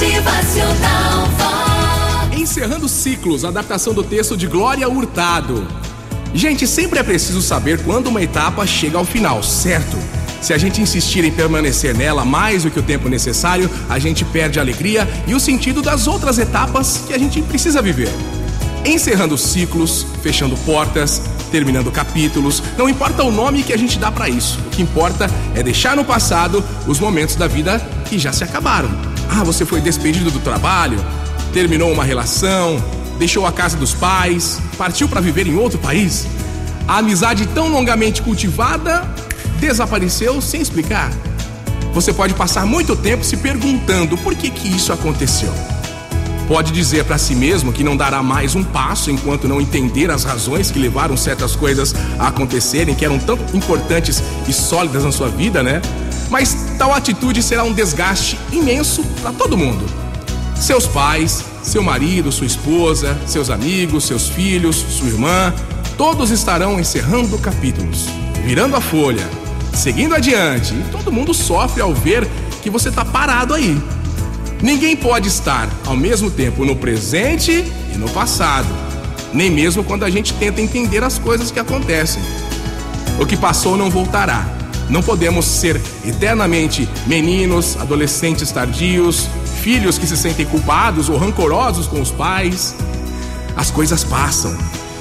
Motivacional 0.00 1.26
Vox. 1.36 2.40
Encerrando 2.40 2.88
ciclos, 2.88 3.44
adaptação 3.44 3.92
do 3.92 4.02
texto 4.02 4.34
de 4.34 4.46
Glória 4.46 4.88
Hurtado. 4.88 5.68
Gente, 6.32 6.66
sempre 6.66 6.98
é 6.98 7.02
preciso 7.02 7.42
saber 7.42 7.84
quando 7.84 8.06
uma 8.06 8.22
etapa 8.22 8.66
chega 8.66 8.96
ao 8.96 9.04
final, 9.04 9.42
certo? 9.42 9.98
Se 10.40 10.54
a 10.54 10.58
gente 10.58 10.80
insistir 10.80 11.22
em 11.22 11.30
permanecer 11.30 11.94
nela 11.94 12.24
mais 12.24 12.62
do 12.62 12.70
que 12.70 12.78
o 12.78 12.82
tempo 12.82 13.10
necessário, 13.10 13.68
a 13.90 13.98
gente 13.98 14.24
perde 14.24 14.58
a 14.58 14.62
alegria 14.62 15.06
e 15.26 15.34
o 15.34 15.40
sentido 15.40 15.82
das 15.82 16.06
outras 16.06 16.38
etapas 16.38 17.02
que 17.06 17.12
a 17.12 17.18
gente 17.18 17.42
precisa 17.42 17.82
viver. 17.82 18.08
Encerrando 18.86 19.36
ciclos, 19.36 20.06
fechando 20.22 20.56
portas, 20.64 21.20
terminando 21.50 21.90
capítulos, 21.90 22.62
não 22.78 22.88
importa 22.88 23.22
o 23.22 23.30
nome 23.30 23.62
que 23.62 23.72
a 23.72 23.76
gente 23.76 23.98
dá 23.98 24.10
para 24.10 24.28
isso. 24.28 24.58
O 24.66 24.70
que 24.70 24.82
importa 24.82 25.30
é 25.54 25.62
deixar 25.62 25.96
no 25.96 26.04
passado 26.04 26.64
os 26.86 26.98
momentos 26.98 27.36
da 27.36 27.46
vida 27.46 27.78
que 28.06 28.18
já 28.18 28.32
se 28.32 28.44
acabaram. 28.44 28.90
Ah, 29.28 29.44
você 29.44 29.64
foi 29.64 29.80
despedido 29.80 30.30
do 30.30 30.38
trabalho, 30.40 30.98
terminou 31.52 31.92
uma 31.92 32.04
relação, 32.04 32.82
deixou 33.18 33.46
a 33.46 33.52
casa 33.52 33.76
dos 33.76 33.92
pais, 33.92 34.60
partiu 34.78 35.08
para 35.08 35.20
viver 35.20 35.46
em 35.46 35.56
outro 35.56 35.78
país. 35.78 36.26
A 36.88 36.98
amizade 36.98 37.46
tão 37.48 37.68
longamente 37.68 38.22
cultivada 38.22 39.06
desapareceu 39.60 40.40
sem 40.40 40.60
explicar. 40.60 41.12
Você 41.92 42.12
pode 42.12 42.34
passar 42.34 42.64
muito 42.64 42.96
tempo 42.96 43.24
se 43.24 43.36
perguntando 43.36 44.16
por 44.18 44.34
que 44.34 44.50
que 44.50 44.68
isso 44.68 44.92
aconteceu. 44.92 45.52
Pode 46.50 46.72
dizer 46.72 47.04
para 47.04 47.16
si 47.16 47.36
mesmo 47.36 47.72
que 47.72 47.84
não 47.84 47.96
dará 47.96 48.24
mais 48.24 48.56
um 48.56 48.64
passo 48.64 49.08
enquanto 49.08 49.46
não 49.46 49.60
entender 49.60 50.10
as 50.10 50.24
razões 50.24 50.68
que 50.68 50.80
levaram 50.80 51.16
certas 51.16 51.54
coisas 51.54 51.94
a 52.18 52.26
acontecerem, 52.26 52.92
que 52.92 53.04
eram 53.04 53.20
tão 53.20 53.38
importantes 53.54 54.20
e 54.48 54.52
sólidas 54.52 55.04
na 55.04 55.12
sua 55.12 55.28
vida, 55.28 55.62
né? 55.62 55.80
Mas 56.28 56.74
tal 56.76 56.92
atitude 56.92 57.40
será 57.40 57.62
um 57.62 57.72
desgaste 57.72 58.36
imenso 58.50 59.04
para 59.22 59.32
todo 59.32 59.56
mundo. 59.56 59.86
Seus 60.56 60.88
pais, 60.88 61.44
seu 61.62 61.84
marido, 61.84 62.32
sua 62.32 62.48
esposa, 62.48 63.16
seus 63.28 63.48
amigos, 63.48 64.02
seus 64.02 64.28
filhos, 64.28 64.74
sua 64.74 65.06
irmã, 65.06 65.54
todos 65.96 66.32
estarão 66.32 66.80
encerrando 66.80 67.38
capítulos, 67.38 68.06
virando 68.44 68.74
a 68.74 68.80
folha, 68.80 69.30
seguindo 69.72 70.16
adiante, 70.16 70.74
e 70.74 70.84
todo 70.90 71.12
mundo 71.12 71.32
sofre 71.32 71.80
ao 71.80 71.94
ver 71.94 72.28
que 72.60 72.68
você 72.68 72.88
está 72.88 73.04
parado 73.04 73.54
aí. 73.54 73.80
Ninguém 74.62 74.94
pode 74.94 75.28
estar 75.28 75.68
ao 75.86 75.96
mesmo 75.96 76.30
tempo 76.30 76.64
no 76.64 76.76
presente 76.76 77.64
e 77.94 77.96
no 77.96 78.08
passado, 78.10 78.68
nem 79.32 79.50
mesmo 79.50 79.82
quando 79.82 80.04
a 80.04 80.10
gente 80.10 80.34
tenta 80.34 80.60
entender 80.60 81.02
as 81.02 81.18
coisas 81.18 81.50
que 81.50 81.58
acontecem. 81.58 82.22
O 83.18 83.24
que 83.24 83.36
passou 83.36 83.76
não 83.76 83.90
voltará. 83.90 84.46
Não 84.88 85.02
podemos 85.02 85.44
ser 85.44 85.80
eternamente 86.04 86.88
meninos, 87.06 87.76
adolescentes 87.76 88.50
tardios, 88.50 89.28
filhos 89.62 89.98
que 89.98 90.06
se 90.06 90.16
sentem 90.16 90.44
culpados 90.44 91.08
ou 91.08 91.16
rancorosos 91.16 91.86
com 91.86 92.00
os 92.00 92.10
pais. 92.10 92.74
As 93.56 93.70
coisas 93.70 94.02
passam 94.04 94.56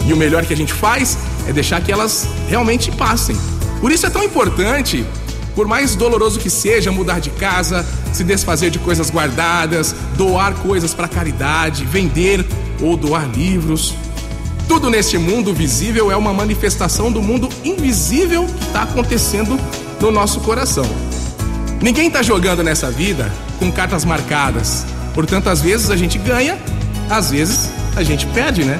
e 0.06 0.14
o 0.14 0.18
melhor 0.18 0.46
que 0.46 0.54
a 0.54 0.58
gente 0.58 0.72
faz 0.72 1.18
é 1.48 1.52
deixar 1.52 1.82
que 1.82 1.92
elas 1.92 2.28
realmente 2.48 2.92
passem. 2.92 3.36
Por 3.82 3.92
isso 3.92 4.06
é 4.06 4.10
tão 4.10 4.24
importante 4.24 5.06
por 5.56 5.68
mais 5.68 5.96
doloroso 5.96 6.40
que 6.40 6.50
seja 6.50 6.92
mudar 6.92 7.20
de 7.20 7.30
casa, 7.32 7.86
se 8.14 8.24
desfazer 8.24 8.70
de 8.70 8.80
coisas 8.80 9.10
guardadas, 9.10 9.96
doar 10.16 10.54
coisas 10.56 10.94
para 10.94 11.08
caridade, 11.08 11.86
vender 11.86 12.46
ou 12.82 12.96
doar 12.96 13.30
livros. 13.30 13.94
Tudo 14.68 14.90
neste 14.90 15.18
mundo 15.18 15.54
visível 15.54 16.12
é 16.12 16.16
uma 16.16 16.34
manifestação 16.34 17.12
do 17.12 17.22
mundo 17.22 17.50
invisível 17.64 18.46
que 18.46 18.66
está 18.66 18.84
acontecendo 18.84 19.60
no 20.00 20.12
nosso 20.12 20.40
coração. 20.42 20.86
Ninguém 21.82 22.08
está 22.08 22.22
jogando 22.22 22.64
nessa 22.64 22.92
vida 22.92 23.32
com 23.58 23.72
cartas 23.72 24.06
marcadas. 24.06 24.86
Portanto, 25.14 25.50
às 25.50 25.62
vezes 25.62 25.90
a 25.90 25.96
gente 25.96 26.18
ganha, 26.18 26.58
às 27.10 27.32
vezes 27.32 27.70
a 27.96 28.04
gente 28.04 28.26
perde, 28.28 28.64
né? 28.64 28.80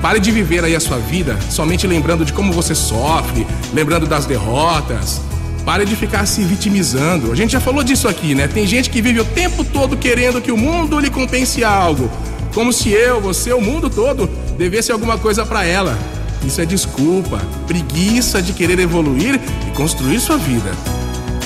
Pare 0.00 0.20
de 0.20 0.30
viver 0.30 0.62
aí 0.62 0.76
a 0.76 0.80
sua 0.80 0.98
vida 0.98 1.38
somente 1.50 1.86
lembrando 1.86 2.24
de 2.24 2.32
como 2.32 2.52
você 2.52 2.74
sofre, 2.74 3.46
lembrando 3.74 4.06
das 4.06 4.26
derrotas, 4.26 5.20
Pare 5.66 5.84
de 5.84 5.96
ficar 5.96 6.24
se 6.26 6.44
vitimizando. 6.44 7.32
A 7.32 7.34
gente 7.34 7.50
já 7.50 7.60
falou 7.60 7.82
disso 7.82 8.06
aqui, 8.06 8.36
né? 8.36 8.46
Tem 8.46 8.64
gente 8.64 8.88
que 8.88 9.02
vive 9.02 9.18
o 9.18 9.24
tempo 9.24 9.64
todo 9.64 9.96
querendo 9.96 10.40
que 10.40 10.52
o 10.52 10.56
mundo 10.56 11.00
lhe 11.00 11.10
compense 11.10 11.64
algo. 11.64 12.08
Como 12.54 12.72
se 12.72 12.90
eu, 12.90 13.20
você, 13.20 13.52
o 13.52 13.60
mundo 13.60 13.90
todo 13.90 14.30
devesse 14.56 14.92
alguma 14.92 15.18
coisa 15.18 15.44
para 15.44 15.64
ela. 15.64 15.98
Isso 16.44 16.60
é 16.60 16.64
desculpa, 16.64 17.42
preguiça 17.66 18.40
de 18.40 18.52
querer 18.52 18.78
evoluir 18.78 19.40
e 19.66 19.70
construir 19.72 20.20
sua 20.20 20.36
vida. 20.36 20.70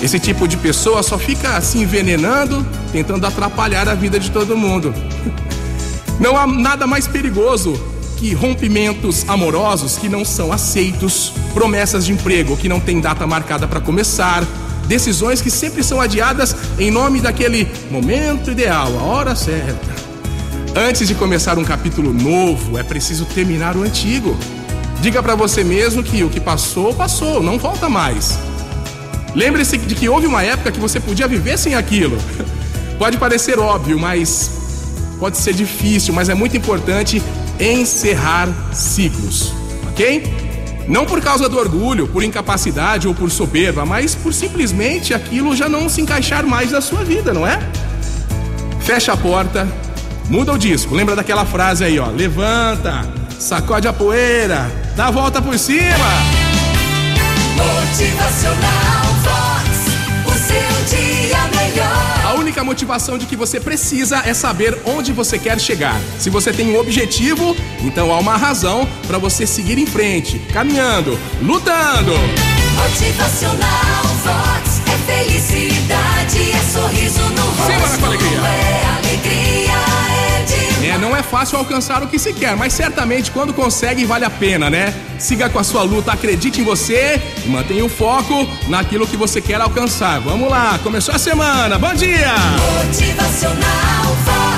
Esse 0.03 0.21
tipo 0.21 0.47
de 0.47 0.59
pessoa 0.59 1.03
só 1.03 1.17
fica 1.17 1.59
se 1.63 1.79
envenenando, 1.79 2.65
tentando 2.93 3.27
atrapalhar 3.27 3.89
a 3.89 3.95
vida 3.95 4.21
de 4.21 4.31
todo 4.31 4.55
mundo. 4.55 4.93
Não 6.21 6.37
há 6.37 6.47
nada 6.47 6.87
mais 6.87 7.07
perigoso 7.07 7.73
que 8.21 8.35
rompimentos 8.35 9.25
amorosos 9.27 9.97
que 9.97 10.07
não 10.07 10.27
são 10.27 10.53
aceitos, 10.53 11.33
promessas 11.55 12.05
de 12.05 12.13
emprego 12.13 12.55
que 12.55 12.69
não 12.69 12.79
tem 12.79 13.01
data 13.01 13.27
marcada 13.27 13.67
para 13.67 13.81
começar, 13.81 14.45
decisões 14.87 15.41
que 15.41 15.51
sempre 15.51 15.83
são 15.83 15.99
adiadas 15.99 16.55
em 16.79 16.91
nome 16.91 17.23
daquele 17.23 17.67
momento 17.91 18.51
ideal, 18.51 18.89
a 18.99 19.03
hora 19.05 19.35
certa. 19.35 19.89
Antes 20.77 21.09
de 21.09 21.15
começar 21.15 21.59
um 21.59 21.65
capítulo 21.65 22.13
novo, 22.13 22.79
é 22.79 22.83
preciso 22.83 23.25
terminar 23.25 23.75
o 23.75 23.83
antigo. 23.83 24.37
Diga 25.01 25.23
para 25.23 25.35
você 25.35 25.65
mesmo 25.65 26.03
que 26.03 26.23
o 26.23 26.29
que 26.29 26.41
passou, 26.41 26.93
passou, 26.93 27.43
não 27.43 27.59
volta 27.59 27.89
mais. 27.89 28.39
Lembre-se 29.35 29.79
de 29.79 29.95
que 29.95 30.11
houve 30.11 30.27
uma 30.27 30.43
época 30.43 30.71
que 30.71 30.79
você 30.79 31.01
podia 31.01 31.27
viver 31.27 31.59
sem 31.59 31.75
aquilo. 31.75 32.19
Pode 32.99 33.17
parecer 33.17 33.59
óbvio, 33.59 33.99
mas 33.99 34.51
pode 35.19 35.37
ser 35.37 35.53
difícil, 35.53 36.15
mas 36.15 36.31
é 36.31 36.35
muito 36.35 36.57
importante 36.57 37.23
encerrar 37.61 38.49
ciclos, 38.73 39.53
ok? 39.89 40.51
Não 40.89 41.05
por 41.05 41.21
causa 41.21 41.49
do 41.49 41.59
orgulho, 41.59 42.09
por 42.09 42.25
incapacidade 42.25 43.07
ou 43.07 43.15
por 43.15 43.31
soberba, 43.31 43.85
mas 43.85 44.15
por 44.15 44.33
simplesmente 44.33 45.15
aquilo 45.15 45.55
já 45.55 45.69
não 45.69 45.89
se 45.89 46.01
encaixar 46.01 46.45
mais 46.45 46.73
na 46.73 46.81
sua 46.81 47.05
vida, 47.05 47.33
não 47.33 47.47
é? 47.47 47.61
Fecha 48.81 49.13
a 49.13 49.17
porta, 49.17 49.69
muda 50.29 50.53
o 50.53 50.59
disco. 50.59 50.95
Lembra 50.95 51.15
daquela 51.15 51.45
frase 51.45 51.85
aí, 51.85 51.99
ó? 51.99 52.07
Levanta, 52.07 53.07
sacode 53.39 53.87
a 53.87 53.93
poeira, 53.93 54.71
dá 54.97 55.07
a 55.09 55.11
volta 55.11 55.41
por 55.41 55.57
cima. 55.59 56.40
Motivação 62.71 63.19
de 63.19 63.27
que 63.27 63.35
você 63.35 63.59
precisa 63.59 64.23
é 64.25 64.33
saber 64.33 64.81
onde 64.85 65.13
você 65.13 65.37
quer 65.41 65.61
chegar. 65.61 66.01
Se 66.21 66.31
você 66.31 66.53
tem 66.53 66.71
um 66.71 66.79
objetivo, 66.79 67.57
então 67.81 68.13
há 68.13 68.19
uma 68.19 68.37
razão 68.37 68.89
para 69.09 69.19
você 69.19 69.45
seguir 69.45 69.77
em 69.77 69.87
frente, 69.87 70.39
caminhando, 70.53 71.19
lutando. 71.43 72.13
Motivacional 72.77 74.05
Vox. 74.23 74.81
É 74.87 75.13
felicidade, 75.13 76.53
é 76.53 76.63
sorriso 76.73 77.21
no 77.21 77.43
rosto. 77.43 77.73
Simbora 77.73 77.99
com 77.99 78.07
alegria. 78.07 78.39
É 78.39 78.60
fácil 81.31 81.59
alcançar 81.59 82.03
o 82.03 82.09
que 82.09 82.19
se 82.19 82.33
quer, 82.33 82.57
mas 82.57 82.73
certamente 82.73 83.31
quando 83.31 83.55
consegue 83.55 84.05
vale 84.05 84.25
a 84.25 84.31
pena, 84.31 84.69
né? 84.69 84.93
Siga 85.19 85.49
com 85.49 85.59
a 85.59 85.65
sua 85.65 85.83
luta, 85.83 86.13
acredite 86.13 86.61
em 86.61 86.65
você 86.65 87.21
e 87.45 87.49
mantenha 87.49 87.85
o 87.85 87.89
foco 87.89 88.47
naquilo 88.69 89.07
que 89.07 89.17
você 89.17 89.41
quer 89.41 89.61
alcançar. 89.61 90.19
Vamos 90.21 90.51
lá, 90.51 90.79
começou 90.83 91.15
a 91.15 91.19
semana. 91.19 91.79
Bom 91.79 91.95
dia! 91.95 92.35
motivacional 92.85 94.50